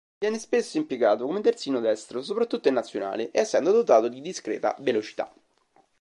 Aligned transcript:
Viene 0.17 0.39
spesso 0.39 0.79
impiegato 0.79 1.27
come 1.27 1.41
terzino 1.41 1.79
destro, 1.79 2.23
soprattutto 2.23 2.67
in 2.67 2.73
Nazionale, 2.73 3.29
essendo 3.31 3.71
dotato 3.71 4.07
di 4.07 4.19
discreta 4.19 4.75
velocità. 4.79 5.31